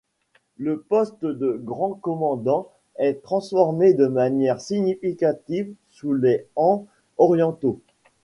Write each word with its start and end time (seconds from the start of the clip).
Le 0.57 0.79
poste 0.79 1.25
de 1.25 1.59
Grand 1.63 1.93
Commandant 1.93 2.71
est 2.97 3.21
transformé 3.21 3.93
de 3.93 4.07
manière 4.07 4.59
significative 4.59 5.75
sous 5.89 6.13
les 6.15 6.47
Han 6.55 6.87
orientaux. 7.19 7.79